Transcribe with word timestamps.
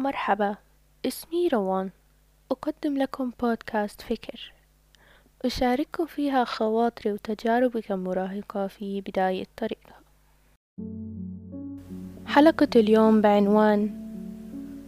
مرحبا 0.00 0.56
اسمي 1.06 1.48
روان. 1.48 1.90
أقدم 2.50 2.98
لكم 2.98 3.32
بودكاست 3.40 4.02
فكر. 4.02 4.52
أشارككم 5.44 6.06
فيها 6.06 6.44
خواطري 6.44 7.12
وتجاربي 7.12 7.80
كمراهقة 7.82 8.66
في 8.66 9.00
بداية 9.00 9.46
طريقها. 9.56 10.00
حلقة 12.26 12.68
اليوم 12.76 13.20
بعنوان 13.20 13.90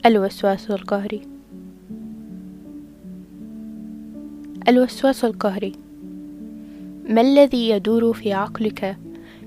الوسواس 0.06 0.70
القهري. 0.70 1.28
الوسواس 4.68 5.24
القهري. 5.24 5.72
ما 7.08 7.20
الذي 7.20 7.70
يدور 7.70 8.12
في 8.12 8.32
عقلك 8.32 8.96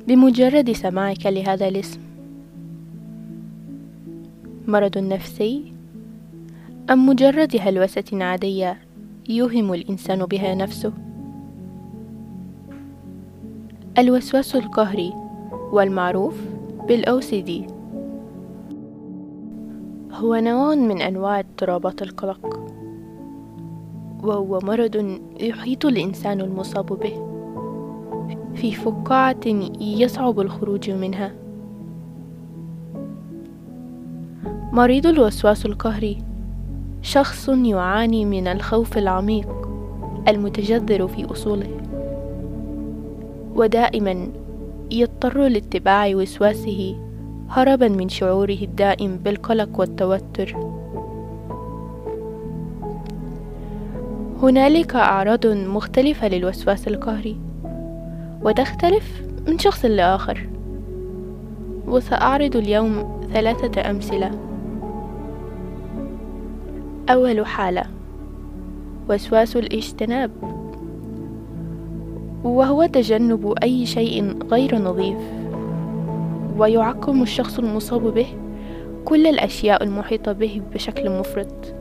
بمجرد 0.07 0.71
سماعك 0.71 1.25
لهذا 1.25 1.67
الاسم؟ 1.67 2.04
مرض 4.67 4.97
نفسي؟ 4.97 5.73
أم 6.89 7.09
مجرد 7.09 7.57
هلوسة 7.61 8.03
عادية 8.13 8.77
يوهم 9.29 9.73
الإنسان 9.73 10.25
بها 10.25 10.55
نفسه؟ 10.55 10.93
الوسواس 13.97 14.55
القهري 14.55 15.13
والمعروف 15.71 16.41
بالاوسيدي 16.87 17.59
دي. 17.59 17.67
هو 20.11 20.35
نوع 20.35 20.75
من 20.75 21.01
أنواع 21.01 21.39
اضطرابات 21.39 22.01
القلق. 22.01 22.59
وهو 24.23 24.59
مرض 24.63 25.19
يحيط 25.39 25.85
الإنسان 25.85 26.41
المصاب 26.41 26.85
به. 26.85 27.25
في 28.55 28.71
فقاعة 28.71 29.45
يصعب 29.79 30.39
الخروج 30.39 30.89
منها. 30.91 31.44
مريض 34.75 35.07
الوسواس 35.07 35.65
القهري. 35.65 36.17
شخص 37.01 37.49
يعاني 37.49 38.25
من 38.25 38.47
الخوف 38.47 38.97
العميق 38.97 39.47
المتجذر 40.27 41.07
في 41.07 41.31
أصوله. 41.31 41.69
ودائما 43.55 44.27
يضطر 44.91 45.47
لاتباع 45.47 46.11
وسواسه 46.15 46.95
هربا 47.49 47.87
من 47.87 48.09
شعوره 48.09 48.57
الدائم 48.61 49.17
بالقلق 49.17 49.79
والتوتر. 49.79 50.55
هنالك 54.41 54.95
أعراض 54.95 55.47
مختلفة 55.47 56.27
للوسواس 56.27 56.87
القهري 56.87 57.37
وتختلف 58.43 59.21
من 59.47 59.59
شخص 59.59 59.85
لآخر. 59.85 60.49
وسأعرض 61.87 62.55
اليوم 62.55 63.21
ثلاثة 63.33 63.89
أمثلة. 63.89 64.54
أول 67.09 67.45
حالة. 67.45 67.83
وسواس 69.09 69.57
الاجتناب. 69.57 70.31
وهو 72.43 72.85
تجنب 72.85 73.53
أي 73.63 73.85
شيء 73.85 74.43
غير 74.51 74.77
نظيف. 74.77 75.17
ويعقم 76.57 77.21
الشخص 77.21 77.59
المصاب 77.59 78.13
به 78.13 78.27
كل 79.05 79.27
الأشياء 79.27 79.83
المحيطة 79.83 80.31
به 80.31 80.61
بشكل 80.73 81.19
مفرط. 81.19 81.73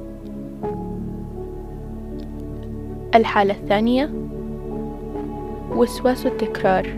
الحالة 3.15 3.55
الثانية 3.55 4.11
وسواس 5.77 6.27
التكرار. 6.27 6.89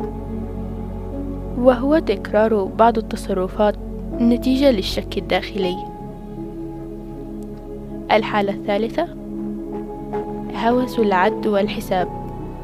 وهو 1.59 1.99
تكرار 1.99 2.65
بعض 2.65 2.99
التصرفات 2.99 3.75
نتيجة 4.21 4.71
للشك 4.71 5.19
الداخلي. 5.19 5.96
الحالة 8.13 8.53
الثالثة 8.53 9.09
هوس 10.57 10.99
العد 10.99 11.47
والحساب. 11.47 12.09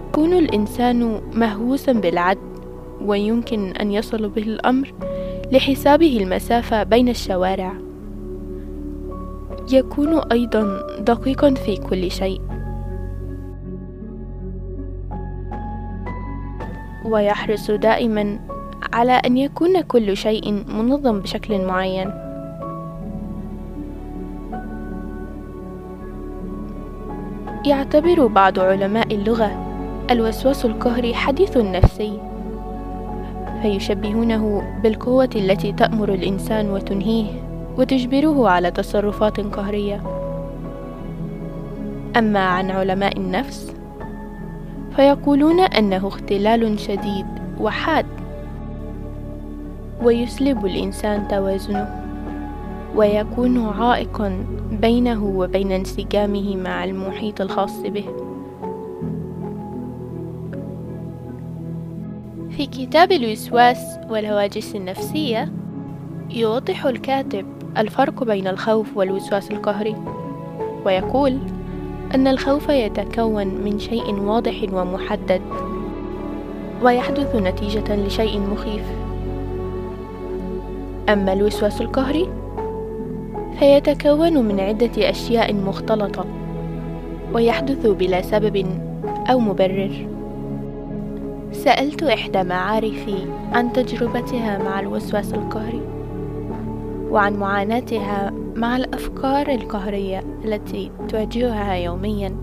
يكون 0.09 0.33
الإنسان 0.33 1.21
مهووسا 1.35 1.93
بالعد 1.93 2.39
ويمكن 3.05 3.71
أن 3.71 3.91
يصل 3.91 4.29
به 4.29 4.43
الأمر 4.43 4.93
لحسابه 5.53 6.19
المسافة 6.23 6.83
بين 6.83 7.09
الشوارع. 7.09 7.73
يكون 9.73 10.19
أيضا 10.33 10.83
دقيقا 11.01 11.55
في 11.55 11.77
كل 11.77 12.11
شيء. 12.11 12.41
ويحرص 17.05 17.71
دائما 17.71 18.39
على 18.93 19.13
أن 19.13 19.37
يكون 19.37 19.81
كل 19.81 20.17
شيء 20.17 20.53
منظم 20.53 21.21
بشكل 21.21 21.65
معين. 21.65 22.32
يعتبر 27.65 28.27
بعض 28.27 28.59
علماء 28.59 29.15
اللغة 29.15 29.51
الوسواس 30.11 30.65
القهري 30.65 31.15
حديث 31.15 31.57
نفسي 31.57 32.19
فيشبهونه 33.63 34.63
بالقوة 34.83 35.31
التي 35.37 35.73
تأمر 35.73 36.09
الإنسان 36.15 36.71
وتنهيه 36.71 37.27
وتجبره 37.79 38.49
على 38.49 38.71
تصرفات 38.71 39.41
قهرية. 39.41 40.03
أما 42.17 42.41
عن 42.41 42.71
علماء 42.71 43.17
النفس 43.17 43.75
فيقولون 44.97 45.61
أنه 45.61 46.09
اختلال 46.09 46.79
شديد 46.79 47.27
وحاد 47.61 48.07
ويسلب 50.03 50.67
الإنسان 50.67 51.29
توازنه 51.29 52.03
ويكون 52.97 53.69
عائقا 53.69 54.45
بينه 54.83 55.25
وبين 55.25 55.73
انسجامه 55.73 56.57
مع 56.57 56.85
المحيط 56.85 57.41
الخاص 57.41 57.83
به. 57.83 58.05
في 62.51 62.67
كتاب 62.67 63.13
الوسواس 63.13 63.99
والهواجس 64.11 64.77
النفسية 64.77 65.53
يوضح 66.31 66.87
الكاتب 66.87 67.47
الفرق 67.79 68.25
بين 68.25 68.47
الخوف 68.47 68.97
والوسواس 68.97 69.51
القهري 69.51 69.97
ويقول 70.87 71.39
أن 72.15 72.27
الخوف 72.27 72.69
يتكون 72.69 73.47
من 73.47 73.79
شيء 73.79 74.15
واضح 74.21 74.63
ومحدد 74.73 75.43
ويحدث 76.83 77.37
نتيجة 77.37 77.97
لشيء 77.97 78.41
مخيف. 78.41 78.85
أما 81.09 81.33
الوسواس 81.33 81.81
القهري 81.81 82.42
فيتكون 83.63 84.45
من 84.45 84.61
عدة 84.61 85.11
أشياء 85.11 85.55
مختلطة 85.55 86.25
ويحدث 87.35 87.87
بلا 87.87 88.23
سبب 88.23 88.67
أو 89.31 89.39
مبرر. 89.39 90.09
سألت 91.53 92.03
إحدى 92.03 92.43
معارفي 92.43 93.17
عن 93.53 93.73
تجربتها 93.73 94.59
مع 94.59 94.81
الوسواس 94.81 95.35
القهري 95.35 95.81
وعن 97.11 97.33
معاناتها 97.33 98.33
مع 98.57 98.77
الأفكار 98.77 99.49
القهرية 99.49 100.23
التي 100.45 100.91
تواجهها 101.09 101.75
يوميا 101.75 102.37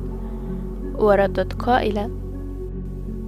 وردت 0.96 1.54
قائلة 1.54 2.10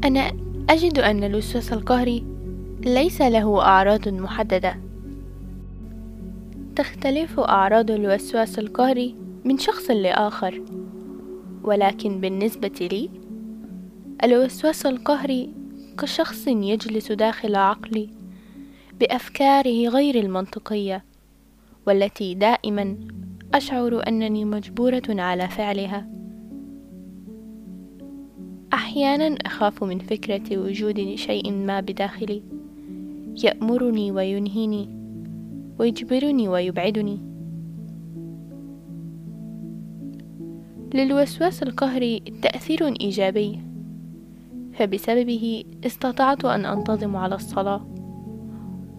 أنا 0.03 0.31
أجد 0.69 0.99
أن 0.99 1.23
الوسواس 1.23 1.73
القهري 1.73 2.23
ليس 2.85 3.21
له 3.21 3.61
أعراض 3.61 4.09
محددة. 4.09 4.90
تختلف 6.75 7.39
أعراض 7.39 7.91
الوسواس 7.91 8.59
القهري 8.59 9.15
من 9.45 9.57
شخص 9.57 9.91
لآخر. 9.91 10.61
ولكن 11.63 12.21
بالنسبة 12.21 12.87
لي 12.91 13.09
الوسواس 14.23 14.85
القهري 14.85 15.53
كشخص 15.99 16.47
يجلس 16.47 17.11
داخل 17.11 17.55
عقلي 17.55 18.09
بأفكاره 18.99 19.87
غير 19.87 20.15
المنطقية 20.15 21.05
والتي 21.87 22.33
دائما 22.33 22.97
أشعر 23.53 24.07
أنني 24.07 24.45
مجبورة 24.45 25.03
على 25.09 25.47
فعلها. 25.47 26.07
أحيانا 28.73 29.37
أخاف 29.45 29.83
من 29.83 29.99
فكرة 29.99 30.57
وجود 30.57 31.15
شيء 31.15 31.51
ما 31.51 31.79
بداخلي 31.79 32.43
يأمرني 33.43 34.11
وينهيني 34.11 35.00
ويجبرني 35.81 36.47
ويبعدني. 36.47 37.19
للوسواس 40.93 41.63
القهري 41.63 42.19
تأثير 42.19 42.87
إيجابي. 42.87 43.59
فبسببه 44.73 45.63
استطعت 45.85 46.45
أن 46.45 46.65
أنتظم 46.65 47.15
على 47.15 47.35
الصلاة 47.35 47.87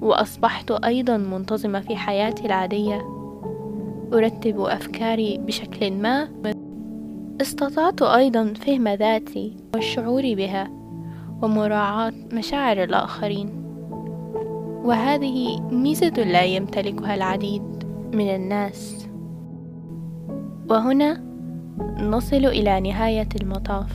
وأصبحت 0.00 0.70
أيضا 0.70 1.16
منتظمة 1.16 1.80
في 1.80 1.96
حياتي 1.96 2.46
العادية. 2.46 3.02
أرتب 4.12 4.60
أفكاري 4.60 5.38
بشكل 5.38 5.92
ما. 5.92 6.28
استطعت 7.40 8.02
أيضا 8.02 8.52
فهم 8.54 8.88
ذاتي 8.88 9.56
والشعور 9.74 10.22
بها 10.22 10.70
ومراعاة 11.42 12.12
مشاعر 12.32 12.82
الآخرين. 12.82 13.61
وهذه 14.84 15.60
ميزة 15.60 16.08
لا 16.08 16.42
يمتلكها 16.42 17.14
العديد 17.14 17.62
من 18.12 18.34
الناس. 18.34 19.08
وهنا 20.70 21.22
نصل 22.00 22.46
إلى 22.46 22.80
نهاية 22.80 23.28
المطاف. 23.42 23.92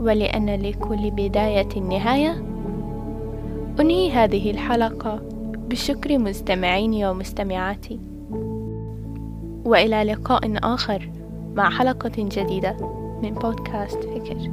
ولأن 0.00 0.50
لكل 0.50 1.10
بداية 1.10 1.80
نهاية 1.80 2.44
أنهي 3.80 4.12
هذه 4.12 4.50
الحلقة. 4.50 5.20
بشكر 5.68 6.18
مستمعيني 6.18 7.06
ومستمعاتي. 7.06 7.98
وإلى 9.64 10.04
لقاء 10.04 10.40
آخر 10.62 11.10
مع 11.54 11.70
حلقة 11.70 12.12
جديدة 12.18 12.76
من 13.22 13.30
بودكاست 13.30 14.04
فكر. 14.04 14.50